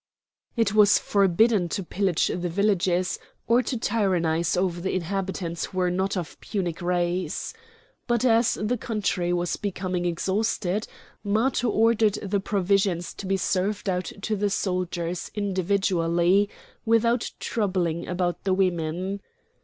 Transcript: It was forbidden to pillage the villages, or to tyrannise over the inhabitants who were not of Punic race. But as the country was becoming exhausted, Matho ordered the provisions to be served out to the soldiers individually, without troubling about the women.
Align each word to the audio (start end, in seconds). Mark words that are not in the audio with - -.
It 0.55 0.73
was 0.73 0.97
forbidden 0.97 1.69
to 1.69 1.83
pillage 1.83 2.25
the 2.29 2.49
villages, 2.49 3.19
or 3.45 3.61
to 3.61 3.77
tyrannise 3.77 4.57
over 4.57 4.81
the 4.81 4.95
inhabitants 4.95 5.65
who 5.65 5.77
were 5.77 5.91
not 5.91 6.17
of 6.17 6.41
Punic 6.41 6.81
race. 6.81 7.53
But 8.07 8.25
as 8.25 8.55
the 8.55 8.79
country 8.79 9.31
was 9.31 9.57
becoming 9.57 10.05
exhausted, 10.05 10.87
Matho 11.23 11.69
ordered 11.69 12.15
the 12.15 12.39
provisions 12.39 13.13
to 13.13 13.27
be 13.27 13.37
served 13.37 13.87
out 13.87 14.11
to 14.23 14.35
the 14.35 14.49
soldiers 14.49 15.29
individually, 15.35 16.49
without 16.83 17.29
troubling 17.39 18.07
about 18.07 18.43
the 18.43 18.55
women. 18.55 19.19